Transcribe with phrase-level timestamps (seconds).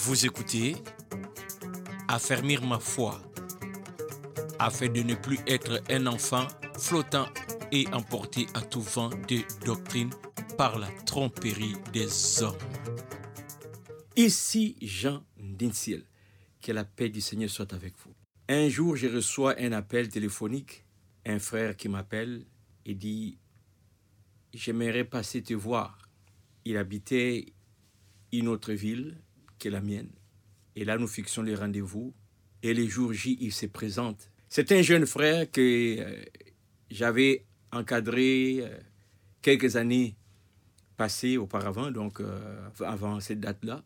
[0.00, 0.76] Vous écoutez
[2.06, 3.20] Affermir ma foi
[4.60, 6.46] afin de ne plus être un enfant
[6.78, 7.26] flottant
[7.72, 10.10] et emporté à tout vent de doctrine
[10.56, 12.56] par la tromperie des hommes.
[14.14, 16.04] Ici Jean Dinsiel.
[16.62, 18.14] Que la paix du Seigneur soit avec vous.
[18.48, 20.84] Un jour, je reçois un appel téléphonique,
[21.26, 22.46] un frère qui m'appelle
[22.86, 23.38] et dit
[24.54, 26.08] J'aimerais passer te voir.
[26.64, 27.52] Il habitait
[28.30, 29.18] une autre ville
[29.58, 30.10] que la mienne.
[30.76, 32.14] Et là, nous fixons les rendez-vous.
[32.62, 34.30] Et les jours J, il se présente.
[34.48, 36.24] C'est un jeune frère que euh,
[36.90, 38.78] j'avais encadré euh,
[39.42, 40.16] quelques années
[40.96, 43.84] passées auparavant, donc euh, avant cette date-là.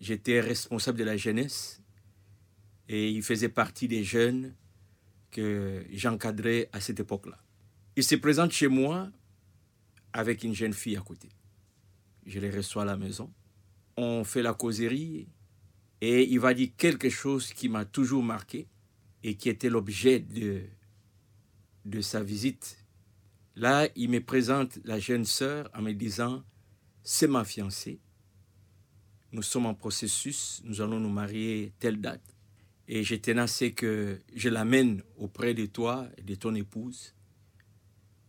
[0.00, 1.80] J'étais responsable de la jeunesse
[2.88, 4.54] et il faisait partie des jeunes
[5.30, 7.38] que j'encadrais à cette époque-là.
[7.96, 9.10] Il se présente chez moi
[10.12, 11.28] avec une jeune fille à côté.
[12.26, 13.32] Je les reçois à la maison.
[13.96, 15.28] On fait la causerie
[16.00, 18.68] et il va dire quelque chose qui m'a toujours marqué
[19.22, 20.62] et qui était l'objet de,
[21.84, 22.78] de sa visite.
[23.54, 26.42] Là, il me présente la jeune sœur en me disant,
[27.02, 28.00] c'est ma fiancée.
[29.32, 32.36] Nous sommes en processus, nous allons nous marier telle date.
[32.88, 37.14] Et je tenace que je l'amène auprès de toi et de ton épouse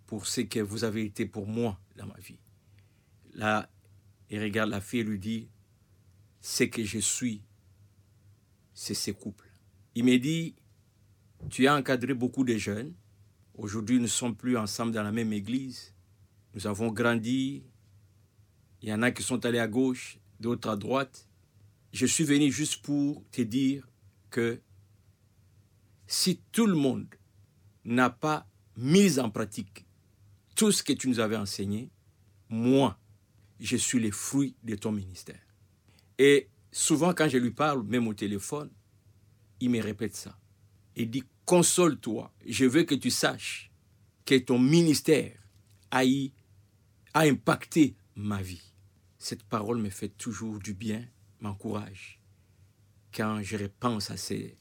[0.06, 2.40] pour ce que vous avez été pour moi dans ma vie.
[3.34, 3.70] Là,
[4.30, 5.50] il regarde la fille et lui dit,
[6.44, 7.42] ce que je suis,
[8.74, 9.50] c'est ce couple.
[9.96, 10.56] Il me dit,
[11.50, 12.94] tu as encadré beaucoup de jeunes.
[13.56, 15.96] Aujourd'hui, nous ne sommes plus ensemble dans la même église.
[16.54, 17.64] Nous avons grandi.
[18.82, 21.30] Il y en a qui sont allés à gauche, d'autres à droite.
[21.94, 23.88] Je suis venu juste pour te dire
[24.30, 24.60] que
[26.08, 27.08] si tout le monde
[27.86, 29.86] n'a pas mis en pratique
[30.56, 31.90] tout ce que tu nous avais enseigné,
[32.50, 33.00] moi,
[33.62, 35.53] je suis le fruit de ton ministère.
[36.18, 38.70] Et souvent, quand je lui parle, même au téléphone,
[39.60, 40.38] il me répète ça.
[40.96, 43.72] Il dit, console-toi, je veux que tu saches
[44.26, 45.38] que ton ministère
[45.92, 46.02] a,
[47.14, 48.74] a impacté ma vie.
[49.18, 51.06] Cette parole me fait toujours du bien,
[51.40, 52.22] m'encourage.
[53.14, 54.58] Quand je repense à ces,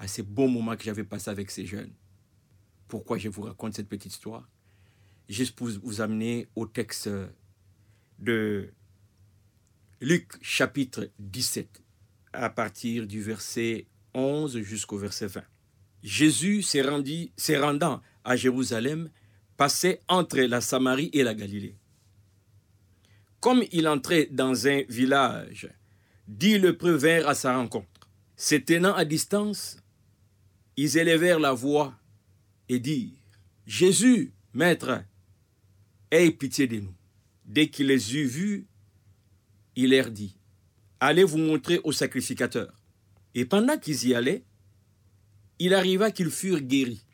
[0.00, 1.92] à ces beaux moments que j'avais passés avec ces jeunes.
[2.88, 4.48] Pourquoi je vous raconte cette petite histoire?
[5.28, 7.08] Juste pour vous amener au texte
[8.18, 8.72] de
[10.02, 11.82] Luc chapitre 17,
[12.32, 15.42] à partir du verset 11 jusqu'au verset 20.
[16.02, 19.10] Jésus s'est rendant à Jérusalem,
[19.58, 21.76] passait entre la Samarie et la Galilée.
[23.40, 25.68] Comme il entrait dans un village,
[26.26, 28.08] dix lépreux vinrent à sa rencontre.
[28.36, 29.76] Se tenant à distance,
[30.78, 31.94] ils élevèrent la voix
[32.70, 33.18] et dirent
[33.66, 35.04] Jésus, Maître,
[36.10, 36.94] aie pitié de nous.
[37.44, 38.66] Dès qu'il les eut vus,
[39.80, 40.36] il leur dit
[41.00, 42.78] Allez vous montrer au sacrificateur.
[43.34, 44.44] Et pendant qu'ils y allaient,
[45.58, 47.04] il arriva qu'ils furent guéris.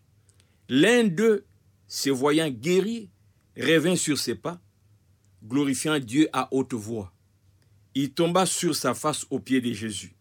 [0.68, 1.44] L'un d'eux,
[1.86, 3.10] se voyant guéri,
[3.56, 4.60] revint sur ses pas,
[5.44, 7.12] glorifiant Dieu à haute voix.
[7.94, 10.16] Il tomba sur sa face aux pieds de Jésus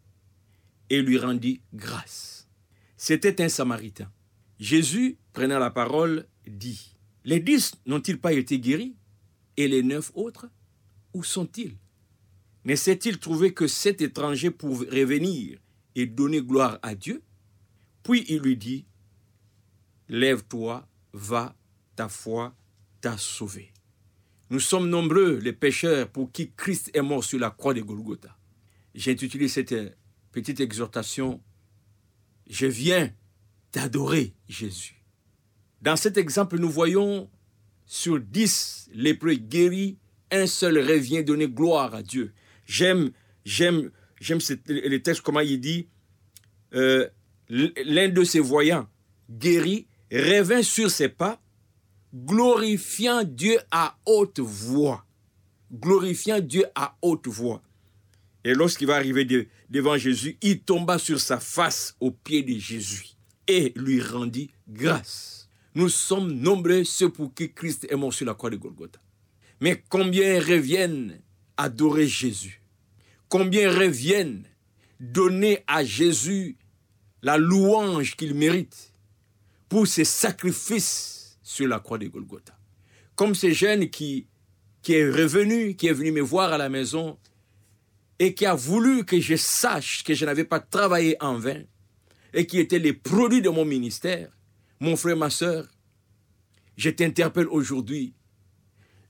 [0.92, 2.48] et lui rendit grâce.
[2.98, 4.12] C'était un Samaritain.
[4.60, 8.96] Jésus, prenant la parole, dit, Les dix n'ont-ils pas été guéris?
[9.58, 10.48] Et les neuf autres,
[11.14, 11.78] où sont-ils?
[12.66, 15.60] Ne s'est-il trouvé que cet étranger pour revenir
[15.94, 17.24] et donner gloire à Dieu?
[18.04, 18.86] Puis il lui dit,
[20.10, 21.56] Lève-toi, va,
[21.96, 22.56] ta foi
[23.02, 23.72] t'a sauvé.
[24.50, 28.38] Nous sommes nombreux, les pécheurs, pour qui Christ est mort sur la croix de Golgotha.
[28.94, 29.76] J'ai intitulé cette
[30.32, 31.42] petite exhortation,
[32.48, 33.12] Je viens
[33.72, 35.04] t'adorer, Jésus.
[35.82, 37.30] Dans cet exemple, nous voyons
[37.86, 39.98] sur dix lépreux guéris,
[40.32, 42.34] un seul revient donner gloire à Dieu.
[42.66, 43.12] J'aime,
[43.46, 45.88] j'aime, j'aime le texte, comment il dit,
[46.74, 47.08] euh,
[47.50, 48.88] l'un de ses voyants,
[49.30, 51.42] guéri, revint sur ses pas,
[52.14, 55.06] glorifiant Dieu à haute voix.
[55.72, 57.62] Glorifiant Dieu à haute voix.
[58.44, 59.26] Et lorsqu'il va arriver
[59.70, 63.16] devant Jésus, il tomba sur sa face aux pieds de Jésus
[63.48, 65.50] et lui rendit grâce.
[65.74, 69.00] Nous sommes nombreux ceux pour qui Christ est mort sur la croix de Golgotha.
[69.60, 71.20] Mais combien reviennent
[71.58, 72.62] adorer Jésus
[73.30, 74.46] Combien reviennent
[75.00, 76.58] donner à Jésus
[77.22, 78.94] la louange qu'il mérite
[79.68, 82.58] pour ses sacrifices sur la croix de Golgotha.
[83.16, 84.28] Comme ce jeune qui,
[84.82, 87.18] qui est revenu, qui est venu me voir à la maison
[88.20, 91.64] et qui a voulu que je sache que je n'avais pas travaillé en vain
[92.34, 94.30] et qui était les produits de mon ministère,
[94.80, 95.68] mon frère, ma soeur,
[96.78, 98.14] je t'interpelle aujourd'hui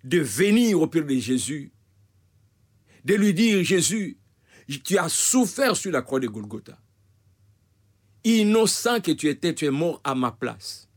[0.03, 1.71] de venir au Père de Jésus,
[3.05, 4.17] de lui dire, Jésus,
[4.83, 6.77] Tu as souffert sur la croix de Golgotha.
[8.23, 10.89] Innocent que tu étais, tu es mort à ma place.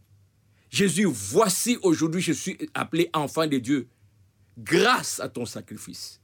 [0.70, 3.88] Jésus, voici aujourd'hui, je suis appelé enfant de Dieu
[4.56, 6.20] grâce à ton sacrifice.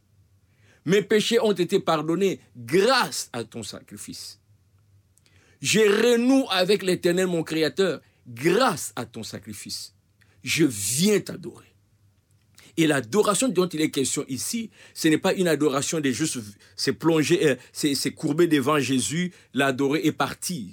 [0.87, 4.41] Mes péchés ont été pardonnés grâce à ton sacrifice.
[5.61, 9.95] Je renoue avec l'Éternel, mon Créateur, grâce à ton sacrifice.
[10.43, 11.74] Je viens t'adorer.
[12.77, 16.39] Et l'adoration dont il est question ici, ce n'est pas une adoration de juste
[16.77, 20.67] c'est plonger, euh, c'est courber devant Jésus, l'adorer et partir.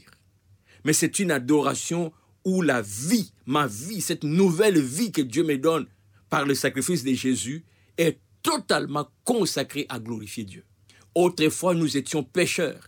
[0.84, 2.12] Mais c'est une adoration
[2.44, 5.86] où la vie, ma vie, cette nouvelle vie que Dieu me donne
[6.30, 7.64] par le sacrifice de Jésus,
[7.98, 10.64] est totalement consacrée à glorifier Dieu.
[11.14, 12.88] Autrefois, nous étions pécheurs.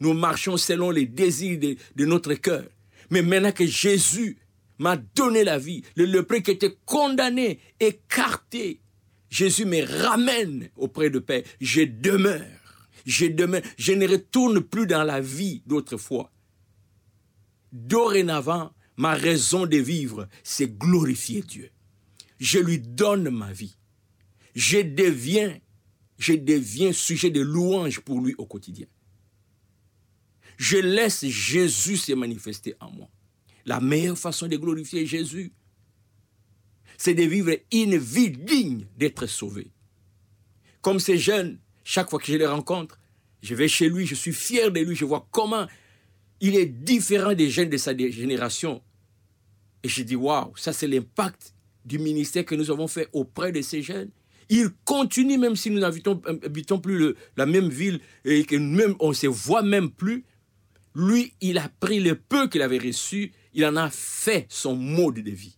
[0.00, 2.64] Nous marchions selon les désirs de, notre cœur.
[3.10, 4.38] Mais maintenant que Jésus
[4.80, 8.80] m'a donné la vie, le lépreux qui était condamné, écarté,
[9.28, 11.44] Jésus me ramène auprès de Père.
[11.60, 12.40] Je demeure.
[13.06, 16.32] Je ne retourne plus dans la vie d'autrefois.
[17.72, 21.70] Dorénavant, ma raison de vivre, c'est glorifier Dieu.
[22.38, 23.76] Je lui donne ma vie.
[24.54, 25.58] Je deviens,
[26.18, 28.86] je deviens sujet de louange pour lui au quotidien.
[30.56, 33.10] Je laisse Jésus se manifester en moi.
[33.70, 35.52] La meilleure façon de glorifier Jésus,
[36.98, 39.70] c'est de vivre une vie digne d'être sauvé.
[40.80, 42.98] Comme ces jeunes, chaque fois que je les rencontre,
[43.44, 45.68] je vais chez lui, je suis fier de lui, je vois comment
[46.40, 48.82] il est différent des jeunes de sa génération.
[49.84, 53.62] Et je dis, waouh, ça c'est l'impact du ministère que nous avons fait auprès de
[53.62, 54.10] ces jeunes.
[54.48, 59.14] Il continue, même si nous n'habitons plus la même ville et que même on ne
[59.14, 60.24] se voit même plus.
[60.96, 65.20] Lui, il a pris le peu qu'il avait reçu, il en a fait son mode
[65.20, 65.56] de vie.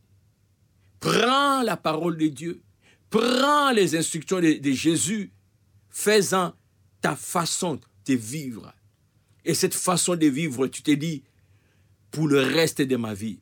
[1.00, 2.62] Prends la parole de Dieu,
[3.10, 5.32] prends les instructions de, Jésus,
[5.90, 6.54] fais-en
[7.00, 8.72] ta façon de vivre.
[9.44, 11.24] Et cette façon de vivre, tu te dis,
[12.10, 13.40] pour le reste de ma vie,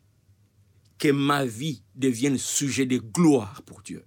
[0.98, 4.04] que ma vie devienne sujet de gloire pour Dieu.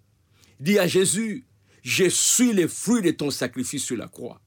[0.60, 1.46] Dis à Jésus,
[1.84, 4.42] je suis le fruit de ton sacrifice sur la croix.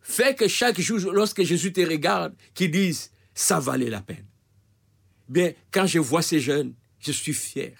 [0.00, 4.25] Fais que chaque jour, lorsque Jésus te regarde, qu'il dise, ça valait la peine.
[5.28, 7.74] Bien, quand je vois ces jeunes, je suis fier.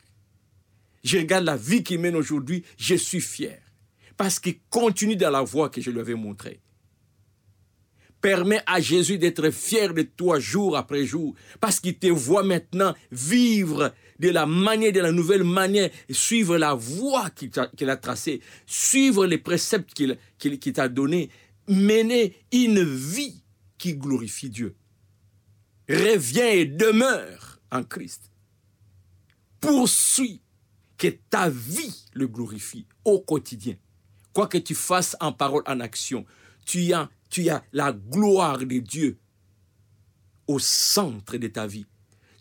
[1.04, 3.60] Je regarde la vie qu'ils mènent aujourd'hui, je suis fier.
[4.16, 6.60] Parce qu'ils continuent dans la voie que je lui avais montrée.
[8.20, 12.94] Permets à Jésus d'être fier de toi jour après jour, parce qu'il te voit maintenant
[13.12, 19.26] vivre de la manière, de la nouvelle manière, suivre la voie qu'il a, tracée, suivre
[19.26, 21.30] les préceptes qu'il t'a donnés,
[21.68, 23.42] mener une vie
[23.78, 24.74] qui glorifie Dieu.
[25.88, 28.30] Reviens et demeure en Christ.
[29.60, 30.40] Poursuis
[30.98, 33.74] que ta vie le glorifie au quotidien.
[34.32, 36.24] Quoi que tu fasses en parole, en action,
[36.64, 39.18] tu as tu as la gloire de Dieu
[40.46, 41.86] au centre de ta vie.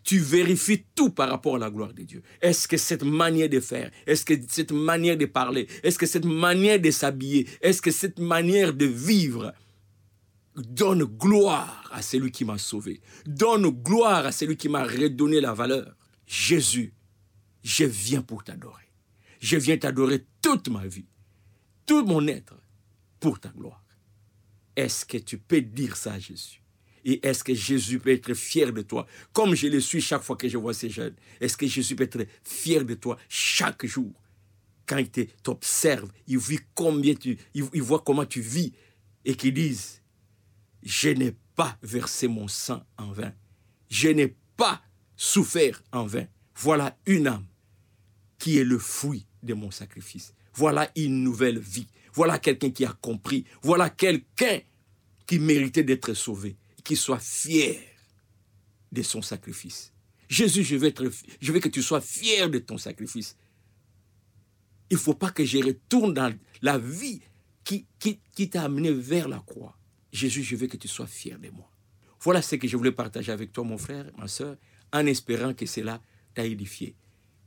[0.04, 2.22] Tu vérifies tout par rapport à la gloire de Dieu.
[2.40, 6.24] Est-ce que cette manière de faire, est-ce que cette manière de parler, est-ce que cette
[6.24, 9.52] manière de s'habiller, est-ce que cette manière de vivre
[10.56, 15.52] donne gloire à celui qui m'a sauvé, donne gloire à celui qui m'a redonné la
[15.52, 15.94] valeur.
[16.26, 16.94] Jésus,
[17.62, 18.84] je viens pour t'adorer.
[19.40, 21.06] Je viens t'adorer toute ma vie,
[21.84, 22.58] tout mon être,
[23.20, 23.84] pour ta gloire.
[24.74, 26.62] Est-ce que tu peux dire ça à Jésus?
[27.04, 29.06] Et est-ce que Jésus peut être fier de toi?
[29.32, 31.14] Comme je le suis chaque fois que je vois ces jeunes.
[31.40, 34.12] Est-ce que Jésus peut être fier de toi chaque jour?
[34.86, 38.72] Quand il t'observe, il voit combien tu, il voit comment tu vis
[39.24, 40.02] et qu'il dise,
[40.86, 43.32] je n'ai pas versé mon sang en vain.
[43.90, 44.80] Je n'ai pas
[45.16, 46.26] souffert en vain.
[46.54, 47.46] Voilà une âme
[48.38, 50.32] qui est le fruit de mon sacrifice.
[50.54, 51.88] Voilà une nouvelle vie.
[52.14, 53.44] Voilà quelqu'un qui a compris.
[53.62, 54.60] Voilà quelqu'un
[55.26, 57.80] qui méritait d'être sauvé, qui soit fier
[58.92, 59.92] de son sacrifice.
[60.28, 63.36] Jésus, je veux, que tu sois fier de ton sacrifice.
[64.88, 67.20] Il ne faut pas que je retourne dans la vie
[67.64, 69.76] qui t'a amené vers la croix.
[70.16, 71.70] Jésus, je veux que tu sois fier de moi.
[72.22, 74.56] Voilà ce que je voulais partager avec toi, mon frère, ma soeur,
[74.92, 76.00] en espérant que cela
[76.32, 76.96] t'a édifié.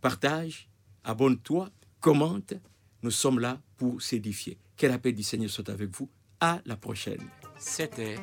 [0.01, 0.69] Partage,
[1.03, 2.53] abonne-toi, commente.
[3.01, 4.59] Nous sommes là pour s'édifier.
[4.77, 6.09] Que la paix du Seigneur soit avec vous.
[6.39, 7.27] À la prochaine.
[7.57, 8.17] C'était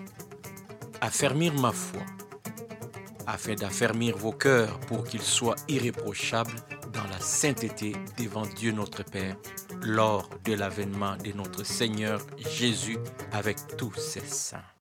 [1.01, 2.07] affermir ma foi,
[3.27, 6.57] afin d'affermir vos cœurs pour qu'ils soient irréprochables
[6.93, 9.37] dans la sainteté devant Dieu notre Père
[9.87, 12.99] lors de l'avènement de notre Seigneur Jésus
[13.33, 14.76] avec tous ses saints.